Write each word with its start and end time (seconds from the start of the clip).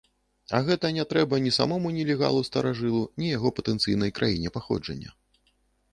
А 0.55 0.61
гэта 0.69 0.89
не 0.97 1.03
трэба 1.11 1.39
ні 1.45 1.51
самому 1.57 1.91
нелегалу-старажылу, 1.99 3.03
ні 3.25 3.33
яго 3.37 3.49
патэнцыйнай 3.61 4.11
краіне 4.21 4.49
паходжання. 4.57 5.09